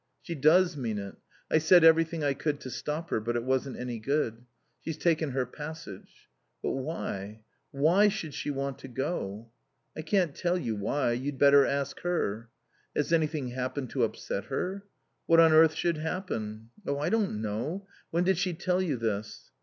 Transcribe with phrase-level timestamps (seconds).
[0.23, 1.13] "She does mean it.
[1.51, 4.45] I said everything I could to stop her, but it wasn't any good.
[4.79, 6.27] She's taken her passage."
[6.63, 9.51] "But why why should she want to go?"
[9.95, 11.11] "I can't tell you why.
[11.11, 12.49] You'd better ask her."
[12.95, 14.85] "Has anything happened to upset her?"
[15.27, 17.85] "What on earth should happen?" "Oh, I don't know.
[18.09, 19.51] When did she tell you this?"